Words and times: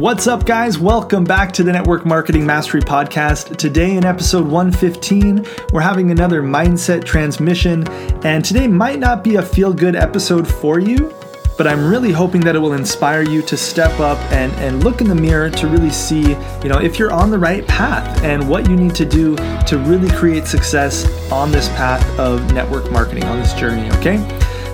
What's 0.00 0.26
up, 0.26 0.46
guys? 0.46 0.78
Welcome 0.78 1.24
back 1.24 1.52
to 1.52 1.62
the 1.62 1.72
Network 1.72 2.06
Marketing 2.06 2.46
Mastery 2.46 2.80
Podcast. 2.80 3.58
Today, 3.58 3.98
in 3.98 4.06
episode 4.06 4.46
115, 4.46 5.44
we're 5.74 5.82
having 5.82 6.10
another 6.10 6.42
mindset 6.42 7.04
transmission. 7.04 7.86
And 8.24 8.42
today 8.42 8.66
might 8.66 8.98
not 8.98 9.22
be 9.22 9.34
a 9.34 9.42
feel 9.42 9.74
good 9.74 9.94
episode 9.94 10.48
for 10.48 10.78
you, 10.78 11.14
but 11.58 11.66
I'm 11.66 11.86
really 11.86 12.12
hoping 12.12 12.40
that 12.40 12.56
it 12.56 12.60
will 12.60 12.72
inspire 12.72 13.20
you 13.20 13.42
to 13.42 13.58
step 13.58 14.00
up 14.00 14.16
and, 14.32 14.50
and 14.52 14.82
look 14.82 15.02
in 15.02 15.06
the 15.06 15.14
mirror 15.14 15.50
to 15.50 15.66
really 15.66 15.90
see, 15.90 16.30
you 16.62 16.70
know, 16.70 16.78
if 16.78 16.98
you're 16.98 17.12
on 17.12 17.30
the 17.30 17.38
right 17.38 17.68
path 17.68 18.24
and 18.24 18.48
what 18.48 18.70
you 18.70 18.76
need 18.76 18.94
to 18.94 19.04
do 19.04 19.36
to 19.66 19.76
really 19.86 20.10
create 20.16 20.46
success 20.46 21.04
on 21.30 21.52
this 21.52 21.68
path 21.68 22.02
of 22.18 22.54
network 22.54 22.90
marketing, 22.90 23.24
on 23.24 23.38
this 23.38 23.52
journey, 23.52 23.90
okay? 23.98 24.16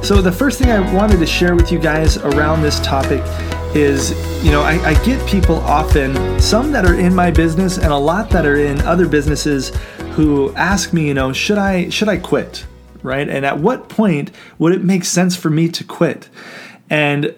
So, 0.05 0.23
the 0.23 0.31
first 0.31 0.61
thing 0.61 0.71
I 0.71 0.95
wanted 0.95 1.19
to 1.19 1.27
share 1.27 1.57
with 1.57 1.73
you 1.73 1.81
guys 1.81 2.17
around 2.17 2.63
this 2.63 2.79
topic 2.79 3.25
is 3.77 4.11
you 4.45 4.51
know 4.51 4.63
I, 4.63 4.81
I, 4.83 5.05
get 5.05 5.25
people 5.29 5.57
often 5.57 6.41
some 6.41 6.73
that 6.73 6.87
are 6.87 6.99
in 6.99 7.15
my 7.15 7.31
business 7.31 7.77
and 7.77 7.93
a 7.93 7.97
lot 7.97 8.31
that 8.31 8.47
are 8.47 8.57
in 8.57 8.81
other 8.81 9.07
businesses 9.07 9.69
who 10.15 10.55
ask 10.55 10.93
me 10.95 11.09
you 11.09 11.15
know 11.15 11.33
should 11.33 11.59
i 11.59 11.91
should 11.91 12.09
i 12.09 12.17
quit 12.17 12.67
right 13.03 13.29
and 13.29 13.45
at 13.45 13.59
what 13.59 13.91
point 13.91 14.31
would 14.59 14.73
it 14.73 14.83
make 14.83 15.05
sense 15.05 15.37
for 15.37 15.51
me 15.51 15.69
to 15.69 15.85
quit 15.85 16.31
and 16.89 17.35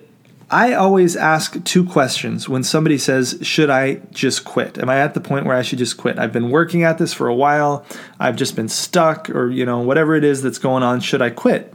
I 0.51 0.73
always 0.73 1.15
ask 1.15 1.62
two 1.65 1.84
questions 1.84 2.48
when 2.48 2.65
somebody 2.65 2.96
says, 2.96 3.38
Should 3.43 3.68
I 3.68 3.96
just 4.12 4.46
quit? 4.46 4.79
Am 4.79 4.88
I 4.88 4.98
at 4.98 5.12
the 5.12 5.20
point 5.20 5.45
where 5.45 5.55
I 5.55 5.60
should 5.60 5.79
just 5.79 5.98
quit? 5.98 6.18
I've 6.18 6.32
been 6.32 6.51
working 6.51 6.84
at 6.84 6.96
this 6.96 7.12
for 7.12 7.29
a 7.29 7.34
while. 7.34 7.84
I've 8.18 8.37
just 8.37 8.57
been 8.57 8.70
stuck, 8.70 9.29
or, 9.29 9.51
you 9.51 9.66
know, 9.66 9.80
whatever 9.80 10.15
it 10.15 10.24
is 10.24 10.41
that's 10.41 10.57
going 10.57 10.82
on. 10.82 11.01
Should 11.01 11.20
I 11.20 11.29
quit? 11.29 11.74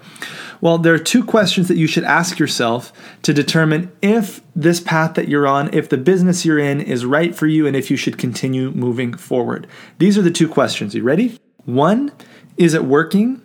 Well, 0.63 0.77
there 0.77 0.93
are 0.93 0.97
two 0.97 1.25
questions 1.25 1.67
that 1.67 1.75
you 1.75 1.87
should 1.87 2.05
ask 2.05 2.39
yourself 2.39 2.93
to 3.23 3.33
determine 3.33 3.91
if 4.01 4.39
this 4.55 4.79
path 4.79 5.15
that 5.15 5.27
you're 5.27 5.45
on, 5.45 5.73
if 5.73 5.89
the 5.89 5.97
business 5.97 6.45
you're 6.45 6.57
in 6.57 6.79
is 6.79 7.03
right 7.03 7.35
for 7.35 7.47
you, 7.47 7.67
and 7.67 7.75
if 7.75 7.91
you 7.91 7.97
should 7.97 8.17
continue 8.17 8.71
moving 8.71 9.13
forward. 9.13 9.67
These 9.97 10.17
are 10.17 10.21
the 10.21 10.31
two 10.31 10.47
questions. 10.47 10.95
You 10.95 11.03
ready? 11.03 11.37
One, 11.65 12.13
is 12.55 12.73
it 12.73 12.85
working? 12.85 13.41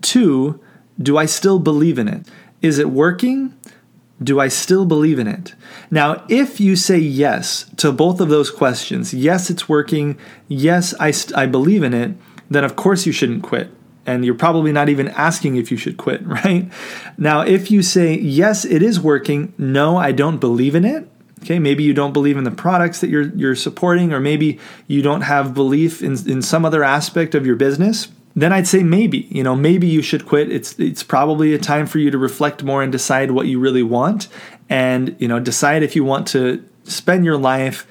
Two, 0.00 0.60
do 0.96 1.18
I 1.18 1.26
still 1.26 1.58
believe 1.58 1.98
in 1.98 2.06
it? 2.06 2.28
Is 2.62 2.78
it 2.78 2.90
working? 2.90 3.58
Do 4.22 4.38
I 4.38 4.46
still 4.46 4.86
believe 4.86 5.18
in 5.18 5.26
it? 5.26 5.56
Now, 5.90 6.24
if 6.28 6.60
you 6.60 6.76
say 6.76 6.98
yes 6.98 7.68
to 7.78 7.90
both 7.90 8.20
of 8.20 8.28
those 8.28 8.52
questions, 8.52 9.12
yes, 9.12 9.50
it's 9.50 9.68
working, 9.68 10.16
yes, 10.46 10.94
I, 11.00 11.12
I 11.34 11.46
believe 11.46 11.82
in 11.82 11.94
it, 11.94 12.16
then 12.48 12.62
of 12.62 12.76
course 12.76 13.06
you 13.06 13.12
shouldn't 13.12 13.42
quit. 13.42 13.72
And 14.08 14.24
you're 14.24 14.34
probably 14.34 14.72
not 14.72 14.88
even 14.88 15.08
asking 15.08 15.56
if 15.56 15.70
you 15.70 15.76
should 15.76 15.98
quit, 15.98 16.26
right? 16.26 16.70
Now, 17.18 17.42
if 17.42 17.70
you 17.70 17.82
say, 17.82 18.18
yes, 18.18 18.64
it 18.64 18.82
is 18.82 18.98
working, 18.98 19.52
no, 19.58 19.98
I 19.98 20.12
don't 20.12 20.38
believe 20.38 20.74
in 20.74 20.84
it, 20.84 21.06
okay, 21.42 21.58
maybe 21.58 21.84
you 21.84 21.92
don't 21.92 22.12
believe 22.12 22.38
in 22.38 22.44
the 22.44 22.50
products 22.50 23.00
that 23.00 23.10
you're, 23.10 23.28
you're 23.36 23.54
supporting, 23.54 24.12
or 24.12 24.20
maybe 24.20 24.58
you 24.86 25.02
don't 25.02 25.20
have 25.20 25.52
belief 25.52 26.02
in, 26.02 26.12
in 26.28 26.40
some 26.40 26.64
other 26.64 26.82
aspect 26.82 27.34
of 27.34 27.44
your 27.44 27.56
business, 27.56 28.08
then 28.34 28.52
I'd 28.52 28.66
say 28.66 28.82
maybe, 28.82 29.26
you 29.30 29.42
know, 29.42 29.54
maybe 29.54 29.86
you 29.86 30.00
should 30.00 30.24
quit. 30.24 30.50
It's 30.50 30.78
it's 30.78 31.02
probably 31.02 31.54
a 31.54 31.58
time 31.58 31.86
for 31.86 31.98
you 31.98 32.10
to 32.10 32.18
reflect 32.18 32.62
more 32.62 32.82
and 32.82 32.92
decide 32.92 33.32
what 33.32 33.46
you 33.46 33.58
really 33.58 33.82
want 33.82 34.28
and, 34.68 35.16
you 35.18 35.26
know, 35.26 35.40
decide 35.40 35.82
if 35.82 35.96
you 35.96 36.04
want 36.04 36.28
to 36.28 36.64
spend 36.84 37.24
your 37.24 37.36
life 37.36 37.86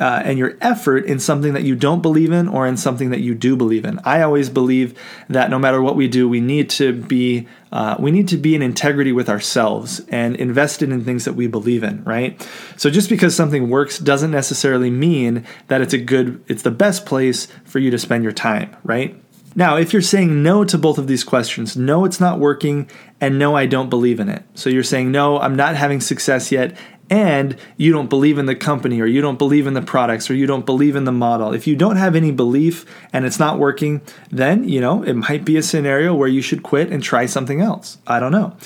uh, 0.00 0.22
and 0.24 0.38
your 0.38 0.56
effort 0.60 1.04
in 1.06 1.18
something 1.18 1.54
that 1.54 1.64
you 1.64 1.74
don't 1.74 2.02
believe 2.02 2.32
in 2.32 2.48
or 2.48 2.66
in 2.66 2.76
something 2.76 3.10
that 3.10 3.20
you 3.20 3.34
do 3.34 3.56
believe 3.56 3.84
in. 3.84 3.98
I 4.04 4.22
always 4.22 4.48
believe 4.48 4.98
that 5.28 5.50
no 5.50 5.58
matter 5.58 5.82
what 5.82 5.96
we 5.96 6.08
do, 6.08 6.28
we 6.28 6.40
need 6.40 6.70
to 6.70 6.92
be 6.92 7.48
uh, 7.70 7.96
we 7.98 8.10
need 8.10 8.28
to 8.28 8.38
be 8.38 8.54
in 8.54 8.62
integrity 8.62 9.12
with 9.12 9.28
ourselves 9.28 10.00
and 10.08 10.36
invested 10.36 10.90
in 10.90 11.04
things 11.04 11.24
that 11.26 11.34
we 11.34 11.46
believe 11.46 11.82
in. 11.82 12.02
Right. 12.04 12.40
So 12.76 12.90
just 12.90 13.08
because 13.08 13.34
something 13.34 13.68
works 13.68 13.98
doesn't 13.98 14.30
necessarily 14.30 14.90
mean 14.90 15.44
that 15.66 15.80
it's 15.80 15.94
a 15.94 15.98
good 15.98 16.42
it's 16.48 16.62
the 16.62 16.70
best 16.70 17.04
place 17.04 17.46
for 17.64 17.78
you 17.78 17.90
to 17.90 17.98
spend 17.98 18.22
your 18.22 18.32
time. 18.32 18.76
Right. 18.84 19.20
Now, 19.58 19.76
if 19.76 19.92
you're 19.92 20.02
saying 20.02 20.42
no 20.42 20.62
to 20.64 20.78
both 20.78 20.98
of 20.98 21.08
these 21.08 21.24
questions, 21.24 21.76
no, 21.76 22.04
it's 22.04 22.20
not 22.20 22.38
working, 22.38 22.88
and 23.20 23.40
no, 23.40 23.56
I 23.56 23.66
don't 23.66 23.90
believe 23.90 24.20
in 24.20 24.28
it. 24.28 24.44
So 24.54 24.70
you're 24.70 24.84
saying, 24.84 25.10
no, 25.10 25.40
I'm 25.40 25.56
not 25.56 25.74
having 25.74 26.00
success 26.00 26.52
yet, 26.52 26.76
and 27.10 27.56
you 27.76 27.92
don't 27.92 28.10
believe 28.10 28.38
in 28.38 28.46
the 28.46 28.54
company, 28.54 29.00
or 29.00 29.06
you 29.06 29.20
don't 29.20 29.38
believe 29.38 29.66
in 29.66 29.74
the 29.74 29.82
products, 29.82 30.30
or 30.30 30.34
you 30.34 30.46
don't 30.46 30.66
believe 30.66 30.94
in 30.94 31.04
the 31.04 31.12
model. 31.12 31.54
If 31.54 31.66
you 31.66 31.76
don't 31.76 31.96
have 31.96 32.14
any 32.14 32.30
belief 32.30 32.84
and 33.12 33.24
it's 33.24 33.38
not 33.38 33.58
working, 33.58 34.02
then, 34.30 34.68
you 34.68 34.80
know, 34.80 35.02
it 35.02 35.14
might 35.14 35.44
be 35.44 35.56
a 35.56 35.62
scenario 35.62 36.14
where 36.14 36.28
you 36.28 36.42
should 36.42 36.62
quit 36.62 36.90
and 36.90 37.02
try 37.02 37.26
something 37.26 37.60
else. 37.60 37.98
I 38.06 38.20
don't 38.20 38.32
know. 38.32 38.56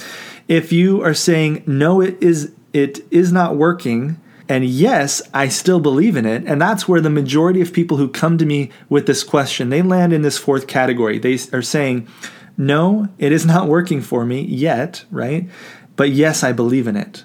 If 0.49 0.73
you 0.73 1.03
are 1.03 1.15
saying, 1.15 1.63
no, 1.67 2.01
it 2.01 2.21
is, 2.21 2.53
it 2.73 3.07
is 3.11 3.33
not 3.33 3.57
working, 3.57 4.21
and 4.49 4.65
yes, 4.65 5.23
I 5.33 5.49
still 5.49 5.79
believe 5.79 6.17
in 6.17 6.27
it. 6.27 6.43
And 6.45 6.61
that's 6.61 6.89
where 6.89 7.01
the 7.01 7.09
majority 7.09 7.61
of 7.61 7.73
people 7.73 7.97
who 7.97 8.09
come 8.09 8.39
to 8.39 8.45
me 8.45 8.71
with 8.89 9.07
this 9.07 9.23
question, 9.23 9.71
they 9.71 9.83
land 9.83 10.13
in 10.13 10.23
this 10.23 10.37
fourth 10.37 10.67
category. 10.67 11.19
They 11.19 11.39
are 11.53 11.63
saying, 11.63 12.09
"No, 12.57 13.09
it 13.19 13.31
is 13.33 13.47
not 13.47 13.69
working 13.69 14.03
for 14.03 14.27
me 14.27 14.43
yet, 14.43 15.05
right? 15.11 15.49
But 15.95 16.11
yes, 16.11 16.43
I 16.43 16.53
believe 16.53 16.89
in 16.89 16.97
it." 16.97 17.25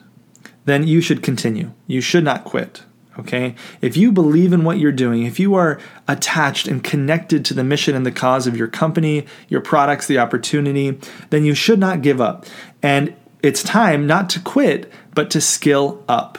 Then 0.68 0.86
you 0.86 1.00
should 1.00 1.24
continue. 1.24 1.72
You 1.88 2.02
should 2.02 2.26
not 2.26 2.44
quit. 2.44 2.84
Okay? 3.18 3.56
If 3.82 3.96
you 3.96 4.12
believe 4.12 4.52
in 4.52 4.66
what 4.66 4.80
you're 4.80 4.92
doing, 4.92 5.24
if 5.24 5.40
you 5.40 5.56
are 5.56 5.80
attached 6.10 6.68
and 6.68 6.84
connected 6.84 7.46
to 7.46 7.54
the 7.54 7.64
mission 7.64 7.96
and 7.96 8.06
the 8.06 8.12
cause 8.12 8.48
of 8.48 8.58
your 8.58 8.68
company, 8.68 9.26
your 9.48 9.62
products, 9.62 10.08
the 10.08 10.20
opportunity, 10.20 11.00
then 11.30 11.46
you 11.46 11.54
should 11.56 11.80
not 11.80 12.02
give 12.02 12.20
up. 12.20 12.46
And 12.84 13.16
it's 13.42 13.64
time 13.64 14.08
not 14.08 14.30
to 14.32 14.42
quit, 14.42 14.92
but 15.16 15.32
to 15.32 15.40
skill 15.40 16.04
up. 16.10 16.38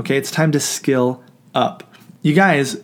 Okay, 0.00 0.16
it's 0.16 0.32
time 0.32 0.50
to 0.52 0.60
skill 0.60 1.22
up. 1.54 1.84
You 2.20 2.34
guys, 2.34 2.82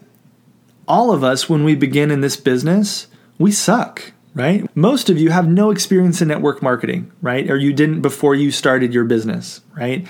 all 0.86 1.10
of 1.10 1.24
us, 1.24 1.48
when 1.48 1.64
we 1.64 1.74
begin 1.74 2.12
in 2.12 2.20
this 2.20 2.36
business, 2.36 3.08
we 3.36 3.50
suck, 3.50 4.12
right? 4.32 4.64
Most 4.76 5.10
of 5.10 5.18
you 5.18 5.30
have 5.30 5.48
no 5.48 5.72
experience 5.72 6.22
in 6.22 6.28
network 6.28 6.62
marketing, 6.62 7.10
right? 7.20 7.50
Or 7.50 7.56
you 7.56 7.72
didn't 7.72 8.00
before 8.00 8.36
you 8.36 8.52
started 8.52 8.94
your 8.94 9.04
business, 9.04 9.60
right? 9.76 10.06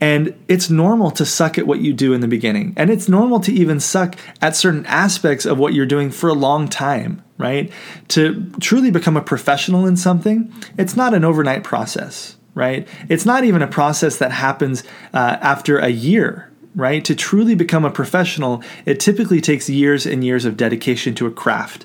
And 0.00 0.34
it's 0.48 0.70
normal 0.70 1.10
to 1.12 1.26
suck 1.26 1.58
at 1.58 1.66
what 1.66 1.80
you 1.80 1.92
do 1.92 2.14
in 2.14 2.20
the 2.20 2.28
beginning. 2.28 2.72
And 2.76 2.90
it's 2.90 3.08
normal 3.08 3.38
to 3.40 3.52
even 3.52 3.80
suck 3.80 4.16
at 4.40 4.56
certain 4.56 4.86
aspects 4.86 5.44
of 5.44 5.58
what 5.58 5.74
you're 5.74 5.86
doing 5.86 6.10
for 6.10 6.28
a 6.28 6.34
long 6.34 6.68
time, 6.68 7.22
right? 7.36 7.70
To 8.08 8.50
truly 8.60 8.90
become 8.90 9.16
a 9.16 9.22
professional 9.22 9.86
in 9.86 9.96
something, 9.96 10.52
it's 10.78 10.96
not 10.96 11.12
an 11.12 11.24
overnight 11.24 11.64
process, 11.64 12.36
right? 12.54 12.88
It's 13.10 13.26
not 13.26 13.44
even 13.44 13.60
a 13.60 13.66
process 13.66 14.16
that 14.18 14.32
happens 14.32 14.84
uh, 15.12 15.36
after 15.40 15.78
a 15.78 15.88
year, 15.88 16.50
right? 16.74 17.04
To 17.04 17.14
truly 17.14 17.54
become 17.54 17.84
a 17.84 17.90
professional, 17.90 18.62
it 18.86 19.00
typically 19.00 19.42
takes 19.42 19.68
years 19.68 20.06
and 20.06 20.24
years 20.24 20.46
of 20.46 20.56
dedication 20.56 21.14
to 21.16 21.26
a 21.26 21.30
craft. 21.30 21.84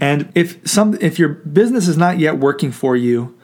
And 0.00 0.30
if 0.34 0.66
some 0.68 0.96
if 1.00 1.18
your 1.18 1.30
business 1.30 1.88
is 1.88 1.96
not 1.96 2.18
yet 2.18 2.38
working 2.38 2.70
for 2.70 2.96
you, 2.96 3.36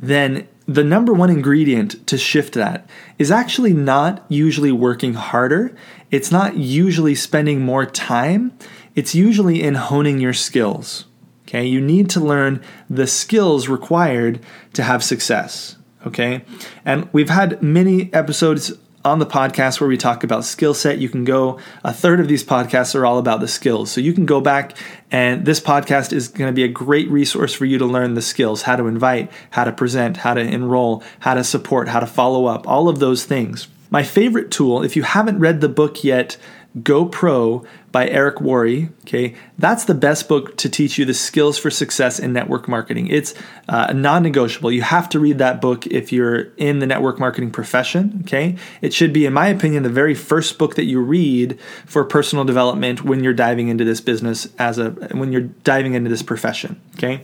then 0.00 0.48
the 0.68 0.84
number 0.84 1.12
one 1.12 1.30
ingredient 1.30 2.06
to 2.06 2.16
shift 2.16 2.54
that 2.54 2.88
is 3.18 3.32
actually 3.32 3.72
not 3.72 4.24
usually 4.28 4.70
working 4.70 5.14
harder. 5.14 5.74
It's 6.12 6.30
not 6.30 6.56
usually 6.56 7.16
spending 7.16 7.62
more 7.62 7.86
time. 7.86 8.56
It's 8.94 9.14
usually 9.14 9.62
in 9.62 9.74
honing 9.74 10.20
your 10.20 10.34
skills. 10.34 11.06
Okay? 11.46 11.64
You 11.64 11.80
need 11.80 12.08
to 12.10 12.20
learn 12.20 12.62
the 12.88 13.06
skills 13.06 13.68
required 13.68 14.40
to 14.74 14.82
have 14.82 15.02
success 15.02 15.76
okay? 16.06 16.44
And 16.84 17.08
we've 17.12 17.30
had 17.30 17.62
many 17.62 18.12
episodes 18.12 18.72
on 19.04 19.18
the 19.18 19.26
podcast 19.26 19.80
where 19.80 19.88
we 19.88 19.96
talk 19.96 20.24
about 20.24 20.44
skill 20.44 20.74
set. 20.74 20.98
You 20.98 21.08
can 21.08 21.24
go, 21.24 21.58
a 21.84 21.92
third 21.92 22.20
of 22.20 22.28
these 22.28 22.44
podcasts 22.44 22.94
are 22.94 23.06
all 23.06 23.18
about 23.18 23.40
the 23.40 23.48
skills. 23.48 23.90
So 23.90 24.00
you 24.00 24.12
can 24.12 24.26
go 24.26 24.40
back, 24.40 24.76
and 25.10 25.44
this 25.44 25.60
podcast 25.60 26.12
is 26.12 26.28
going 26.28 26.48
to 26.48 26.54
be 26.54 26.64
a 26.64 26.68
great 26.68 27.08
resource 27.10 27.54
for 27.54 27.64
you 27.64 27.78
to 27.78 27.86
learn 27.86 28.14
the 28.14 28.22
skills 28.22 28.62
how 28.62 28.76
to 28.76 28.86
invite, 28.86 29.30
how 29.50 29.64
to 29.64 29.72
present, 29.72 30.18
how 30.18 30.34
to 30.34 30.40
enroll, 30.40 31.02
how 31.20 31.34
to 31.34 31.44
support, 31.44 31.88
how 31.88 32.00
to 32.00 32.06
follow 32.06 32.46
up, 32.46 32.66
all 32.68 32.88
of 32.88 32.98
those 32.98 33.24
things. 33.24 33.68
My 33.90 34.02
favorite 34.02 34.50
tool, 34.50 34.82
if 34.82 34.96
you 34.96 35.02
haven't 35.02 35.38
read 35.38 35.62
the 35.62 35.68
book 35.68 36.04
yet, 36.04 36.36
Go 36.82 37.06
Pro 37.06 37.64
by 37.90 38.08
Eric 38.08 38.36
Worre. 38.36 38.90
Okay, 39.02 39.34
that's 39.58 39.86
the 39.86 39.94
best 39.94 40.28
book 40.28 40.56
to 40.58 40.68
teach 40.68 40.98
you 40.98 41.04
the 41.04 41.14
skills 41.14 41.58
for 41.58 41.70
success 41.70 42.18
in 42.18 42.32
network 42.32 42.68
marketing. 42.68 43.08
It's 43.08 43.34
uh, 43.68 43.92
non-negotiable. 43.92 44.70
You 44.70 44.82
have 44.82 45.08
to 45.10 45.18
read 45.18 45.38
that 45.38 45.60
book 45.60 45.86
if 45.86 46.12
you're 46.12 46.52
in 46.56 46.78
the 46.78 46.86
network 46.86 47.18
marketing 47.18 47.50
profession. 47.50 48.20
Okay, 48.24 48.56
it 48.82 48.92
should 48.92 49.12
be, 49.12 49.24
in 49.24 49.32
my 49.32 49.48
opinion, 49.48 49.82
the 49.82 49.88
very 49.88 50.14
first 50.14 50.58
book 50.58 50.74
that 50.76 50.84
you 50.84 51.00
read 51.00 51.58
for 51.86 52.04
personal 52.04 52.44
development 52.44 53.02
when 53.02 53.24
you're 53.24 53.32
diving 53.32 53.68
into 53.68 53.84
this 53.84 54.00
business 54.00 54.48
as 54.58 54.78
a 54.78 54.90
when 55.12 55.32
you're 55.32 55.48
diving 55.64 55.94
into 55.94 56.10
this 56.10 56.22
profession. 56.22 56.80
Okay. 56.96 57.22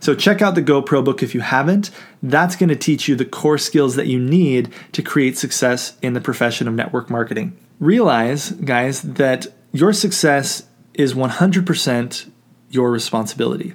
So 0.00 0.14
check 0.14 0.42
out 0.42 0.54
the 0.54 0.62
GoPro 0.62 1.02
book 1.02 1.22
if 1.22 1.34
you 1.34 1.40
haven't. 1.40 1.90
That's 2.22 2.56
going 2.56 2.68
to 2.68 2.76
teach 2.76 3.08
you 3.08 3.16
the 3.16 3.24
core 3.24 3.56
skills 3.56 3.96
that 3.96 4.06
you 4.06 4.20
need 4.20 4.70
to 4.92 5.00
create 5.00 5.38
success 5.38 5.96
in 6.02 6.12
the 6.12 6.20
profession 6.20 6.68
of 6.68 6.74
network 6.74 7.08
marketing. 7.08 7.56
Realize, 7.80 8.50
guys, 8.50 9.02
that 9.02 9.46
your 9.72 9.92
success 9.92 10.64
is 10.94 11.14
100% 11.14 12.30
your 12.70 12.90
responsibility. 12.90 13.74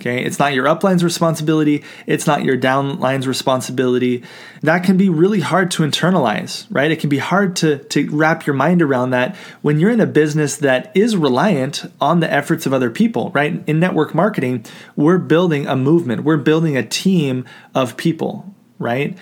Okay, 0.00 0.24
it's 0.24 0.38
not 0.38 0.54
your 0.54 0.66
upline's 0.66 1.04
responsibility, 1.04 1.84
it's 2.06 2.26
not 2.26 2.42
your 2.42 2.56
downline's 2.56 3.28
responsibility. 3.28 4.24
That 4.62 4.82
can 4.82 4.96
be 4.96 5.10
really 5.10 5.40
hard 5.40 5.70
to 5.72 5.82
internalize, 5.82 6.66
right? 6.70 6.90
It 6.90 7.00
can 7.00 7.10
be 7.10 7.18
hard 7.18 7.54
to, 7.56 7.80
to 7.84 8.08
wrap 8.10 8.46
your 8.46 8.54
mind 8.54 8.80
around 8.80 9.10
that 9.10 9.36
when 9.60 9.78
you're 9.78 9.90
in 9.90 10.00
a 10.00 10.06
business 10.06 10.56
that 10.56 10.90
is 10.96 11.18
reliant 11.18 11.84
on 12.00 12.20
the 12.20 12.32
efforts 12.32 12.64
of 12.64 12.72
other 12.72 12.88
people, 12.88 13.30
right? 13.34 13.62
In 13.66 13.78
network 13.78 14.14
marketing, 14.14 14.64
we're 14.96 15.18
building 15.18 15.66
a 15.66 15.76
movement, 15.76 16.24
we're 16.24 16.38
building 16.38 16.78
a 16.78 16.86
team 16.86 17.44
of 17.74 17.98
people, 17.98 18.54
right? 18.78 19.18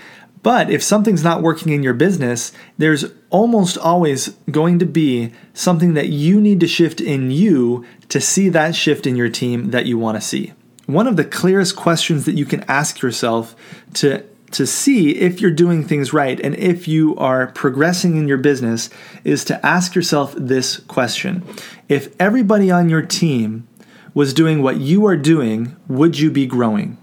But 0.48 0.70
if 0.70 0.82
something's 0.82 1.22
not 1.22 1.42
working 1.42 1.72
in 1.74 1.82
your 1.82 1.92
business, 1.92 2.52
there's 2.78 3.04
almost 3.28 3.76
always 3.76 4.28
going 4.50 4.78
to 4.78 4.86
be 4.86 5.34
something 5.52 5.92
that 5.92 6.08
you 6.08 6.40
need 6.40 6.60
to 6.60 6.66
shift 6.66 7.02
in 7.02 7.30
you 7.30 7.84
to 8.08 8.18
see 8.18 8.48
that 8.48 8.74
shift 8.74 9.06
in 9.06 9.14
your 9.14 9.28
team 9.28 9.72
that 9.72 9.84
you 9.84 9.98
want 9.98 10.16
to 10.16 10.22
see 10.22 10.54
one 10.88 11.06
of 11.06 11.18
the 11.18 11.24
clearest 11.24 11.76
questions 11.76 12.24
that 12.24 12.32
you 12.32 12.46
can 12.46 12.64
ask 12.66 13.02
yourself 13.02 13.54
to 13.92 14.24
to 14.50 14.66
see 14.66 15.10
if 15.10 15.42
you're 15.42 15.50
doing 15.50 15.84
things 15.84 16.14
right 16.14 16.40
and 16.40 16.54
if 16.56 16.88
you 16.88 17.14
are 17.16 17.48
progressing 17.48 18.16
in 18.16 18.26
your 18.26 18.38
business 18.38 18.88
is 19.22 19.44
to 19.44 19.66
ask 19.66 19.94
yourself 19.94 20.34
this 20.34 20.78
question. 20.78 21.44
If 21.90 22.18
everybody 22.18 22.70
on 22.70 22.88
your 22.88 23.02
team 23.02 23.68
was 24.14 24.32
doing 24.32 24.62
what 24.62 24.78
you 24.78 25.06
are 25.06 25.18
doing, 25.18 25.76
would 25.86 26.18
you 26.18 26.30
be 26.30 26.46
growing? 26.46 26.96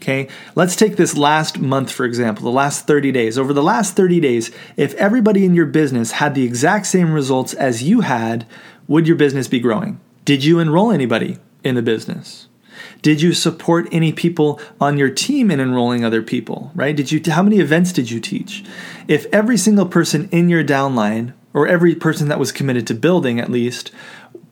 Okay, 0.00 0.28
let's 0.54 0.76
take 0.76 0.96
this 0.96 1.16
last 1.16 1.58
month, 1.58 1.90
for 1.90 2.04
example, 2.04 2.44
the 2.44 2.50
last 2.50 2.86
30 2.86 3.10
days. 3.10 3.36
Over 3.36 3.52
the 3.52 3.64
last 3.64 3.96
30 3.96 4.20
days, 4.20 4.52
if 4.76 4.94
everybody 4.94 5.44
in 5.44 5.54
your 5.54 5.66
business 5.66 6.12
had 6.12 6.36
the 6.36 6.44
exact 6.44 6.86
same 6.86 7.12
results 7.12 7.52
as 7.52 7.82
you 7.82 8.02
had, 8.02 8.46
would 8.86 9.08
your 9.08 9.16
business 9.16 9.48
be 9.48 9.58
growing? 9.58 10.00
Did 10.24 10.44
you 10.44 10.60
enroll 10.60 10.92
anybody 10.92 11.38
in 11.64 11.74
the 11.74 11.82
business? 11.82 12.46
Did 13.02 13.20
you 13.20 13.32
support 13.32 13.88
any 13.90 14.12
people 14.12 14.60
on 14.80 14.98
your 14.98 15.10
team 15.10 15.50
in 15.50 15.58
enrolling 15.58 16.04
other 16.04 16.22
people, 16.22 16.70
right? 16.76 16.94
Did 16.94 17.10
you 17.10 17.20
how 17.32 17.42
many 17.42 17.58
events 17.58 17.92
did 17.92 18.10
you 18.10 18.20
teach? 18.20 18.64
If 19.08 19.26
every 19.32 19.56
single 19.56 19.86
person 19.86 20.28
in 20.30 20.48
your 20.48 20.62
downline 20.62 21.32
or 21.54 21.66
every 21.66 21.94
person 21.94 22.28
that 22.28 22.38
was 22.38 22.52
committed 22.52 22.86
to 22.86 22.94
building 22.94 23.40
at 23.40 23.50
least 23.50 23.90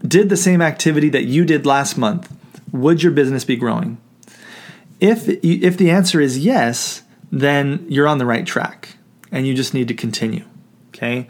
did 0.06 0.28
the 0.28 0.37
same 0.37 0.60
activity 0.60 1.08
that 1.10 1.25
you 1.25 1.44
did 1.44 1.66
last 1.66 1.96
month, 1.96 2.34
would 2.72 3.02
your 3.02 3.12
business 3.12 3.44
be 3.44 3.56
growing? 3.56 3.98
If 5.00 5.28
if 5.28 5.76
the 5.76 5.90
answer 5.90 6.20
is 6.20 6.38
yes, 6.38 7.02
then 7.31 7.84
you're 7.88 8.08
on 8.08 8.19
the 8.19 8.26
right 8.26 8.46
track 8.46 8.96
and 9.31 9.46
you 9.46 9.54
just 9.54 9.75
need 9.75 9.88
to 9.88 9.94
continue. 9.94 10.44
Okay? 10.88 11.28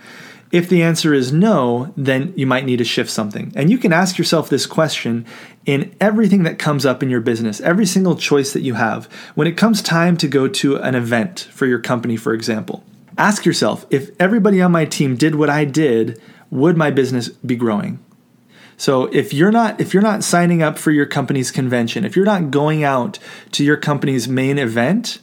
If 0.52 0.68
the 0.68 0.82
answer 0.82 1.12
is 1.12 1.32
no, 1.32 1.92
then 1.96 2.32
you 2.36 2.46
might 2.46 2.64
need 2.64 2.76
to 2.76 2.84
shift 2.84 3.10
something. 3.10 3.52
And 3.56 3.68
you 3.68 3.78
can 3.78 3.92
ask 3.92 4.16
yourself 4.16 4.48
this 4.48 4.64
question 4.64 5.26
in 5.64 5.94
everything 6.00 6.44
that 6.44 6.58
comes 6.58 6.86
up 6.86 7.02
in 7.02 7.10
your 7.10 7.20
business, 7.20 7.60
every 7.60 7.84
single 7.84 8.14
choice 8.14 8.52
that 8.52 8.62
you 8.62 8.74
have. 8.74 9.06
When 9.34 9.48
it 9.48 9.56
comes 9.56 9.82
time 9.82 10.16
to 10.18 10.28
go 10.28 10.46
to 10.46 10.76
an 10.76 10.94
event 10.94 11.48
for 11.50 11.66
your 11.66 11.80
company, 11.80 12.16
for 12.16 12.32
example, 12.32 12.84
ask 13.18 13.44
yourself 13.44 13.86
if 13.90 14.10
everybody 14.20 14.62
on 14.62 14.70
my 14.70 14.84
team 14.84 15.16
did 15.16 15.34
what 15.34 15.50
I 15.50 15.64
did, 15.64 16.20
would 16.50 16.76
my 16.76 16.92
business 16.92 17.28
be 17.28 17.56
growing? 17.56 17.98
So 18.76 19.04
if 19.06 19.32
you're 19.32 19.52
not 19.52 19.80
if 19.80 19.94
you're 19.94 20.02
not 20.02 20.24
signing 20.24 20.62
up 20.62 20.78
for 20.78 20.90
your 20.90 21.06
company's 21.06 21.50
convention, 21.50 22.04
if 22.04 22.16
you're 22.16 22.24
not 22.26 22.50
going 22.50 22.84
out 22.84 23.18
to 23.52 23.64
your 23.64 23.76
company's 23.76 24.28
main 24.28 24.58
event, 24.58 25.18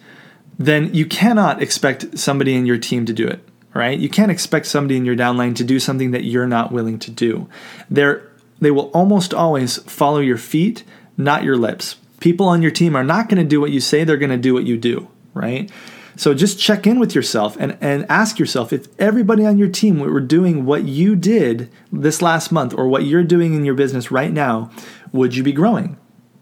then 0.58 0.94
you 0.94 1.06
cannot 1.06 1.62
expect 1.62 2.18
somebody 2.18 2.56
in 2.56 2.66
your 2.66 2.78
team 2.78 3.06
to 3.06 3.14
do 3.14 3.28
it 3.28 3.48
right? 3.74 3.98
You 3.98 4.10
can't 4.10 4.32
expect 4.32 4.68
somebody 4.68 4.98
in 4.98 5.06
your 5.06 5.16
downline 5.16 5.56
to 5.56 5.64
do 5.64 5.80
something 5.80 6.12
that 6.12 6.24
you're 6.24 6.48
not 6.48 6.72
willing 6.72 7.00
to 7.00 7.12
do. 7.12 7.50
They're, 7.90 8.30
they 8.60 8.72
will 8.72 8.92
almost 8.92 9.34
always 9.34 9.78
follow 9.84 10.20
your 10.20 10.38
feet, 10.38 10.84
not 11.18 11.44
your 11.44 11.58
lips. 11.58 11.96
People 12.20 12.48
on 12.48 12.62
your 12.62 12.72
team 12.72 12.96
are 12.96 13.04
not 13.04 13.30
going 13.30 13.42
to 13.42 13.48
do 13.48 13.60
what 13.60 13.72
you 13.72 13.80
say, 13.80 14.04
they're 14.04 14.18
going 14.18 14.30
to 14.30 14.38
do 14.38 14.54
what 14.54 14.64
you 14.64 14.78
do, 14.78 15.08
right? 15.34 15.72
So 16.16 16.34
just 16.34 16.60
check 16.60 16.86
in 16.86 17.00
with 17.00 17.16
yourself 17.16 17.58
and, 17.60 17.78
and 17.82 18.06
ask 18.10 18.40
yourself 18.40 18.72
if 18.72 18.88
everybody 19.00 19.46
on 19.46 19.58
your 19.58 19.70
team 19.70 20.00
were 20.00 20.20
doing 20.20 20.66
what 20.66 20.86
you 20.86 21.16
did 21.16 21.72
this 21.92 22.22
last 22.22 22.52
month 22.52 22.74
or 22.74 22.88
what 22.88 23.06
you're 23.06 23.24
doing 23.24 23.54
in 23.54 23.66
your 23.66 23.76
business 23.76 24.12
right 24.12 24.32
now, 24.32 24.72
would 25.12 25.36
you 25.36 25.44
be 25.44 25.52
growing? 25.52 25.98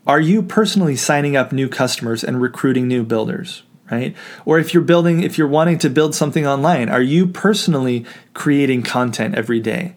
Are 0.06 0.20
you 0.20 0.42
personally 0.42 0.96
signing 0.96 1.36
up 1.36 1.52
new 1.52 1.70
customers 1.70 2.24
and 2.24 2.42
recruiting 2.42 2.88
new 2.88 3.04
builders? 3.04 3.64
right? 3.92 4.16
Or 4.46 4.58
if 4.58 4.74
you're 4.74 4.84
building, 4.84 5.22
if 5.22 5.38
you're 5.38 5.48
wanting 5.48 5.78
to 5.80 5.90
build 5.90 6.16
something 6.16 6.48
online, 6.48 6.90
are 6.90 7.02
you 7.02 7.28
personally 7.28 8.06
creating 8.34 8.84
content 8.84 9.36
every 9.36 9.60
day? 9.60 9.96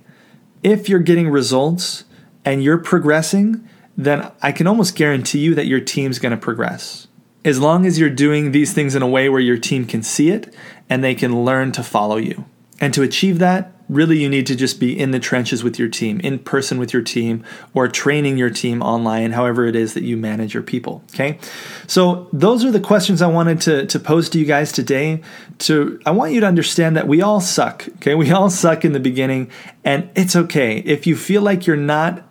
If 0.63 0.89
you're 0.89 0.99
getting 0.99 1.31
results 1.31 2.05
and 2.45 2.63
you're 2.63 2.79
progressing, 2.79 3.67
then 3.97 4.31
I 4.43 4.51
can 4.51 4.67
almost 4.67 4.97
guarantee 4.97 5.39
you 5.39 5.55
that 5.55 5.67
your 5.67 5.81
team's 5.81 6.19
going 6.19 6.33
to 6.33 6.37
progress. 6.37 7.07
As 7.45 7.61
long 7.61 7.87
as 7.87 7.99
you're 7.99 8.11
doing 8.11 8.53
these 8.53 8.73
things 8.73 8.95
in 8.95 9.03
a 9.03 9.09
way 9.09 9.29
where 9.29 9.41
your 9.41 9.59
team 9.59 9.85
can 9.87 10.03
see 10.03 10.31
it 10.31 10.55
and 10.89 11.05
they 11.05 11.15
can 11.15 11.45
learn 11.45 11.73
to 11.73 11.83
follow 11.83 12.17
you. 12.17 12.45
And 12.81 12.93
to 12.95 13.03
achieve 13.03 13.39
that, 13.39 13.73
really 13.89 14.19
you 14.19 14.29
need 14.29 14.47
to 14.47 14.57
just 14.57 14.81
be 14.81 14.99
in 14.99 15.11
the 15.11 15.21
trenches 15.21 15.63
with 15.63 15.79
your 15.79 15.89
team, 15.89 16.21
in 16.21 16.39
person 16.39 16.79
with 16.79 16.93
your 16.93 17.03
team, 17.03 17.45
or 17.75 17.87
training 17.89 18.39
your 18.39 18.51
team 18.51 18.83
online, 18.83 19.33
however 19.33 19.67
it 19.67 19.77
is 19.77 19.95
that 19.95 20.03
you 20.03 20.17
manage 20.17 20.55
your 20.55 20.63
people. 20.63 21.03
Okay. 21.15 21.39
So 21.87 22.29
those 22.33 22.65
are 22.65 22.71
the 22.71 22.81
questions 22.81 23.23
I 23.23 23.27
wanted 23.27 23.61
to, 23.63 23.87
to 23.87 24.01
pose 24.01 24.29
to 24.31 24.39
you 24.39 24.45
guys 24.45 24.73
today. 24.73 25.23
To 25.61 26.01
I 26.07 26.11
want 26.11 26.33
you 26.33 26.41
to 26.41 26.47
understand 26.47 26.97
that 26.97 27.07
we 27.07 27.23
all 27.23 27.41
suck. 27.41 27.87
Okay. 27.97 28.15
We 28.15 28.31
all 28.31 28.51
suck 28.51 28.85
in 28.85 28.93
the 28.93 29.01
beginning, 29.01 29.51
and 29.85 30.11
it's 30.15 30.35
okay. 30.35 30.79
If 30.79 31.07
you 31.07 31.17
feel 31.17 31.43
like 31.43 31.67
you're 31.67 31.77
not 31.77 32.25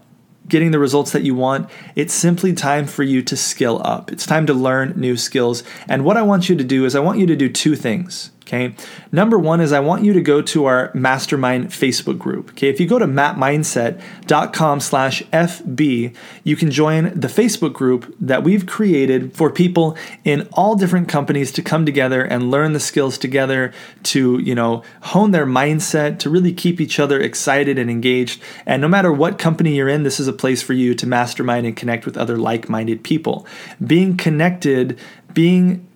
getting 0.48 0.72
the 0.72 0.80
results 0.80 1.12
that 1.12 1.24
you 1.24 1.36
want, 1.36 1.70
it's 1.96 2.14
simply 2.14 2.54
time 2.54 2.86
for 2.86 3.04
you 3.04 3.22
to 3.24 3.38
skill 3.38 3.82
up. 3.84 4.12
It's 4.12 4.26
time 4.26 4.46
to 4.48 4.54
learn 4.54 4.94
new 4.96 5.18
skills. 5.18 5.64
And 5.88 6.04
what 6.04 6.18
I 6.18 6.22
want 6.22 6.50
you 6.50 6.56
to 6.56 6.64
do 6.64 6.86
is 6.86 6.96
I 6.96 7.00
want 7.00 7.20
you 7.20 7.26
to 7.28 7.36
do 7.36 7.50
two 7.50 7.76
things. 7.76 8.32
Okay. 8.46 8.76
Number 9.12 9.40
one 9.40 9.62
is 9.62 9.72
I 9.72 9.80
want 9.80 10.04
you 10.04 10.12
to 10.14 10.22
go 10.22 10.42
to 10.42 10.66
our 10.66 10.92
mastermind 10.94 11.70
Facebook 11.70 12.20
group. 12.20 12.50
Okay. 12.52 12.68
If 12.68 12.80
you 12.80 12.88
go 12.88 13.00
to 13.00 13.06
mapmindset.com 13.06 14.80
slash 14.82 15.24
FB, 15.24 16.16
you 16.44 16.56
can 16.56 16.70
join 16.70 17.18
the 17.18 17.30
Facebook 17.30 17.72
group 17.72 18.14
that 18.20 18.44
we've 18.44 18.66
created 18.66 19.36
for 19.36 19.50
people 19.50 19.98
in 20.26 20.48
all 20.54 20.76
different 20.76 21.08
companies 21.08 21.54
to 21.54 21.62
come 21.62 21.86
together 21.86 22.22
and 22.22 22.52
learn 22.52 22.74
the 22.74 22.82
skills 22.82 23.18
together 23.18 23.74
to, 24.04 24.40
you 24.40 24.54
know, 24.54 24.84
hone 25.02 25.32
their 25.32 25.46
mindset, 25.46 26.20
to 26.20 26.30
really 26.30 26.52
keep 26.52 26.82
each 26.82 27.00
other 27.00 27.22
excited 27.22 27.80
and 27.80 27.90
engaged. 27.90 28.42
And 28.66 28.82
no 28.82 28.90
matter 28.90 29.12
what 29.12 29.40
company 29.40 29.76
you're 29.76 29.88
in, 29.88 30.04
this 30.04 30.20
is 30.20 30.28
a 30.28 30.34
place 30.34 30.62
for 30.62 30.74
you 30.74 30.94
to 30.96 31.08
mastermind 31.08 31.66
and 31.66 31.78
connect 31.78 32.06
with 32.06 32.18
other 32.18 32.38
like 32.38 32.68
minded 32.68 33.04
people. 33.04 33.48
Being 33.86 34.18
connected, 34.18 35.00
being 35.34 35.88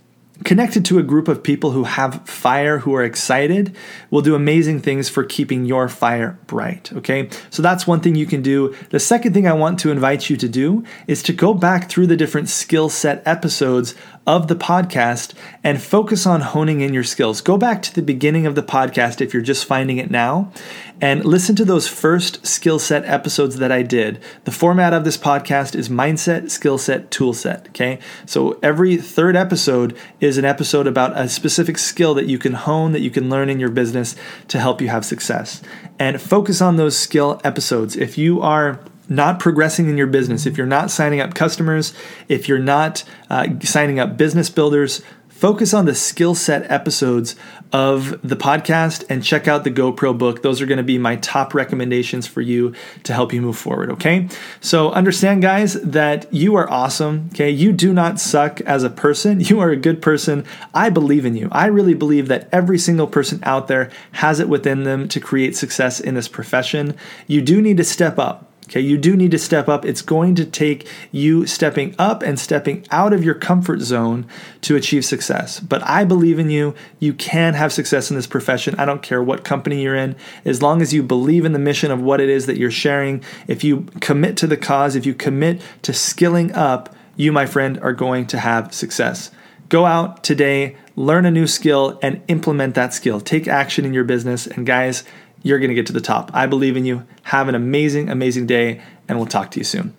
connected 0.44 0.86
to 0.86 1.00
a 1.00 1.04
group 1.04 1.28
of 1.28 1.44
people 1.44 1.72
who 1.72 1.84
have 1.84 2.28
fire, 2.28 2.80
who 2.80 2.94
are 2.96 3.04
excited, 3.04 3.76
will 4.10 4.22
do 4.22 4.36
amazing 4.36 4.80
things 4.80 5.10
for 5.10 5.24
keeping 5.24 5.66
your 5.66 5.90
fire 5.90 6.38
bright. 6.48 6.92
Okay, 6.94 7.30
so 7.50 7.62
that's 7.62 7.88
one 7.88 8.00
thing 8.00 8.16
you 8.16 8.26
can 8.26 8.42
do. 8.42 8.76
The 8.90 9.00
second 9.00 9.34
thing 9.34 9.48
I 9.48 9.54
want 9.54 9.80
to 9.80 9.92
invite 9.92 10.30
you 10.30 10.38
to 10.38 10.50
do 10.50 10.84
is 11.08 11.24
to 11.24 11.34
go 11.34 11.54
back 11.54 11.90
through 11.90 12.08
the 12.08 12.18
different 12.18 12.50
skill 12.50 12.90
set 12.90 13.22
episodes 13.26 13.96
of 14.28 14.50
the 14.50 14.56
podcast 14.56 15.34
and 15.64 15.82
focus 15.82 16.28
on 16.28 16.42
honing 16.42 16.82
in 16.82 16.94
your 16.94 17.04
skills. 17.04 17.40
Go 17.40 17.58
back 17.58 17.82
to 17.82 17.96
the 17.96 18.02
beginning 18.02 18.46
of 18.46 18.56
the 18.56 18.62
podcast 18.62 19.22
if 19.22 19.34
you're 19.34 19.42
just 19.42 19.66
finding 19.66 19.98
it 19.98 20.12
now 20.12 20.52
and 21.00 21.24
listen 21.24 21.56
to 21.56 21.64
those 21.64 21.88
first 21.88 22.46
skill 22.46 22.78
set 22.78 23.06
episodes 23.06 23.56
that 23.56 23.72
I 23.72 23.84
did. 23.84 24.22
The 24.44 24.52
format 24.52 24.92
of 24.92 25.06
this 25.06 25.18
podcast 25.18 25.76
is 25.76 25.88
mindset, 25.88 26.52
skill 26.52 26.78
set, 26.78 27.10
tool 27.10 27.34
set. 27.34 27.70
Okay. 27.70 28.00
So 28.26 28.60
every 28.62 28.98
third 28.98 29.38
episode 29.38 29.98
is 30.20 30.38
an 30.38 30.46
episode 30.46 30.88
about 30.88 31.18
a 31.18 31.30
specific 31.30 31.78
skill 31.78 32.14
that 32.16 32.28
you 32.28 32.38
can 32.38 32.54
hone, 32.54 32.92
that 32.92 33.02
you 33.02 33.10
can 33.10 33.30
learn 33.30 33.50
in 33.50 33.62
your 33.62 33.70
business 33.70 34.18
to 34.50 34.60
help 34.60 34.82
you 34.82 34.90
have 34.90 35.06
success. 35.06 35.62
And 35.98 36.22
focus 36.22 36.62
on 36.62 36.76
those 36.76 36.98
skill 36.98 37.40
episodes. 37.46 37.96
If 37.96 38.18
you 38.18 38.42
are 38.42 38.82
not 39.10 39.40
progressing 39.40 39.90
in 39.90 39.98
your 39.98 40.08
business, 40.08 40.46
if 40.46 40.58
you're 40.58 40.68
not 40.68 40.92
signing 40.92 41.22
up 41.22 41.34
customers, 41.34 41.94
if 42.28 42.48
you're 42.48 42.60
not 42.60 43.04
uh, 43.30 43.48
signing 43.62 44.00
up 44.00 44.18
business 44.18 44.50
builders, 44.50 45.02
focus 45.38 45.72
on 45.72 45.86
the 45.86 45.94
skill 45.94 46.34
set 46.34 46.70
episodes 46.72 47.36
of 47.72 48.20
the 48.28 48.36
podcast 48.36 49.04
and 49.08 49.24
check 49.24 49.48
out 49.48 49.64
the 49.64 49.70
GoPro 49.70 50.18
book. 50.18 50.42
Those 50.42 50.62
are 50.62 50.66
going 50.66 50.78
to 50.78 50.84
be 50.84 50.98
my 50.98 51.18
top 51.18 51.54
recommendations 51.54 52.26
for 52.26 52.42
you 52.42 52.74
to 53.04 53.14
help 53.14 53.32
you 53.32 53.42
move 53.42 53.58
forward. 53.58 53.92
Okay. 53.92 54.30
So 54.62 54.90
understand, 54.92 55.44
guys, 55.44 55.74
that 55.82 56.34
you 56.34 56.56
are 56.56 56.68
awesome. 56.70 57.30
Okay. 57.34 57.52
You 57.52 57.72
do 57.72 57.94
not 57.94 58.20
suck 58.20 58.62
as 58.62 58.84
a 58.84 58.90
person. 58.90 59.42
You 59.48 59.62
are 59.62 59.70
a 59.70 59.78
good 59.78 60.02
person. 60.02 60.44
I 60.74 60.90
believe 60.90 61.26
in 61.26 61.38
you. 61.38 61.48
I 61.54 61.68
really 61.68 61.94
believe 61.94 62.28
that 62.28 62.50
every 62.52 62.78
single 62.78 63.08
person 63.08 63.40
out 63.44 63.70
there 63.70 63.90
has 64.14 64.42
it 64.42 64.50
within 64.50 64.84
them 64.84 65.08
to 65.08 65.22
create 65.22 65.56
success 65.56 66.02
in 66.02 66.16
this 66.16 66.28
profession. 66.28 66.94
You 67.28 67.42
do 67.42 67.62
need 67.62 67.78
to 67.78 67.86
step 67.86 68.20
up. 68.20 68.52
Okay, 68.68 68.82
you 68.82 68.98
do 68.98 69.16
need 69.16 69.32
to 69.32 69.38
step 69.38 69.70
up. 69.70 69.86
It's 69.86 70.02
going 70.02 70.36
to 70.36 70.46
take 70.46 70.90
you 71.14 71.46
stepping 71.46 71.96
up 71.98 72.22
and 72.22 72.38
stepping 72.38 72.86
out 72.92 73.14
of 73.14 73.24
your 73.24 73.34
comfort 73.34 73.80
zone 73.80 74.28
to 74.62 74.76
achieve 74.76 75.06
success. 75.06 75.62
But 75.62 75.82
I 75.84 76.04
believe 76.04 76.38
in 76.38 76.50
you. 76.50 76.76
You 77.00 77.14
can 77.14 77.54
have 77.54 77.72
success 77.72 78.10
in 78.10 78.18
this 78.18 78.28
profession. 78.28 78.76
I 78.78 78.84
don't 78.84 79.02
care 79.02 79.24
what 79.24 79.46
company 79.46 79.84
you're 79.84 79.96
in. 79.96 80.18
As 80.44 80.62
long 80.62 80.82
as 80.82 80.94
you 80.94 81.02
believe 81.02 81.46
in 81.46 81.54
the 81.54 81.60
mission 81.60 81.92
of 81.92 82.02
what 82.02 82.20
it 82.20 82.28
is 82.28 82.46
that 82.48 82.58
you're 82.58 82.70
sharing, 82.70 83.24
if 83.48 83.64
you 83.64 83.86
commit 84.02 84.36
to 84.38 84.48
the 84.48 84.58
cause, 84.58 84.98
if 84.98 85.06
you 85.06 85.14
commit 85.14 85.62
to 85.84 85.94
skilling 85.94 86.52
up, 86.52 86.94
you, 87.16 87.32
my 87.32 87.46
friend, 87.46 87.80
are 87.80 87.94
going 87.94 88.28
to 88.28 88.38
have 88.38 88.74
success. 88.74 89.32
Go 89.70 89.86
out 89.86 90.24
today, 90.24 90.76
learn 90.98 91.26
a 91.26 91.32
new 91.32 91.48
skill, 91.48 92.00
and 92.02 92.22
implement 92.28 92.76
that 92.76 92.94
skill. 92.94 93.22
Take 93.22 93.48
action 93.48 93.86
in 93.86 93.94
your 93.94 94.04
business. 94.04 94.46
And 94.46 94.66
guys, 94.66 95.04
you're 95.44 95.60
going 95.60 95.70
to 95.70 95.76
get 95.76 95.88
to 95.88 95.94
the 95.94 96.02
top. 96.02 96.32
I 96.34 96.46
believe 96.46 96.78
in 96.78 96.86
you. 96.86 97.06
Have 97.24 97.48
an 97.48 97.56
amazing, 97.56 98.10
amazing 98.10 98.46
day, 98.48 98.82
and 99.08 99.18
we'll 99.18 99.28
talk 99.28 99.52
to 99.52 99.60
you 99.60 99.64
soon. 99.64 99.97